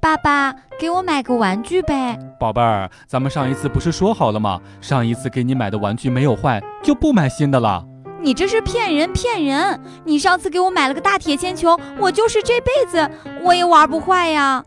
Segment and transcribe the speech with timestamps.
[0.00, 2.18] 爸爸，给我买个玩具呗。
[2.38, 4.58] 宝贝儿，咱们上一次不是说好了吗？
[4.80, 7.84] 上一次给你买的玩具没有坏，就不买新的了。
[8.18, 9.78] 你这是骗人骗人！
[10.06, 13.10] 你上次给我买了个大铁铅球，我就是这辈子
[13.42, 14.64] 我也玩不坏呀。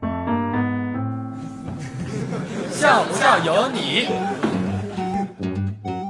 [2.69, 4.09] 笑不笑由你。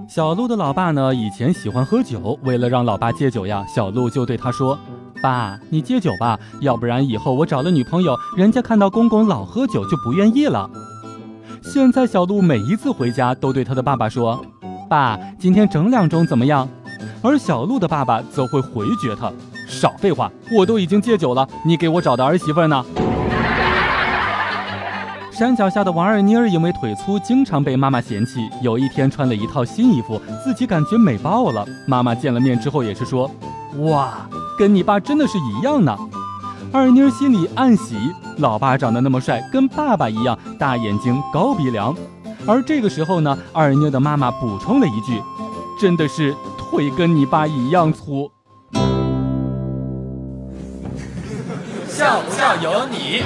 [0.10, 4.78] 小鹿的老爸呢，以前喜欢喝酒，为了让老爸戒酒呀，小鹿就对他说。
[5.24, 10.70] 爸，你戒酒吧，要不然以后我找了女朋友，人家看到公公老喝酒就不愿意了。
[11.62, 14.46] 现在小鹿每一次回家都对他的爸爸说
[14.90, 16.68] ：“爸，今天整两盅怎么样？”
[17.24, 19.32] 而小鹿的爸爸则会回绝他
[19.66, 22.84] ：“少废话，我都已经戒酒了，你给我找的儿媳妇呢？”
[25.32, 28.42] 山脚下的王二妮儿因为腿粗，经常被妈妈嫌弃。
[28.62, 31.66] 有一天穿了一套新衣服，自己感觉美爆了。
[31.88, 33.32] 妈妈见了面之后也是说
[33.90, 35.98] ：“哇。”跟你爸真的是一样呢，
[36.72, 37.98] 二妮儿心里暗喜，
[38.38, 41.96] 老爸长得那么帅，跟爸爸一样，大眼睛高鼻梁。
[42.46, 45.22] 而这个时候呢，二妮儿的妈妈补充了一句
[45.80, 48.30] ：“真的是腿跟你爸一样粗。”
[51.88, 53.24] 笑不笑由你。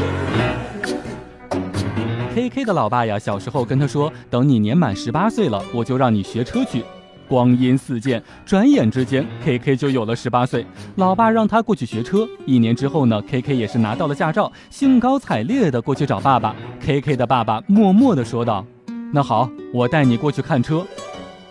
[2.35, 6.85] K K 的老爸呀，小时候跟他说：“等你年满十八岁了，我就让你学车去。”
[7.27, 10.65] 光阴似箭，转眼之间，K K 就有了十八岁。
[10.95, 12.27] 老爸让他过去学车。
[12.45, 16.55] 一年之后呢，K K 也是拿到了驾照，兴高采烈的过去找爸爸。
[16.79, 18.65] K K 的爸爸默默的说道
[19.13, 20.85] ：“那好，我带你过去看车。”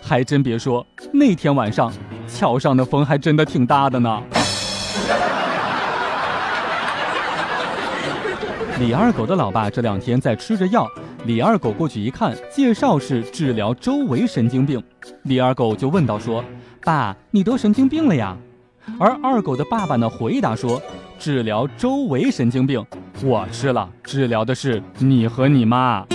[0.00, 1.92] 还真别说，那天晚上
[2.28, 4.22] 桥上的风还真的挺大的呢。
[8.78, 10.86] 李二狗的老爸这两天在吃着药。
[11.26, 14.80] 李二狗过去一看，介绍是治疗周围神经病。
[15.24, 16.44] 李二狗就问道：“说，
[16.84, 18.36] 爸，你得神经病了呀？”
[19.00, 20.80] 而二狗的爸爸呢，回答说
[21.18, 22.86] ：“治疗周围神经病，
[23.24, 26.06] 我吃了，治疗的是你和你妈。”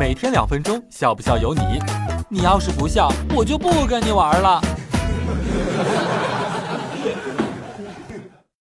[0.00, 1.60] 每天两分钟，笑不笑由你。
[2.28, 4.60] 你要是不笑，我就不跟你玩了。
[5.54, 7.43] Thank you.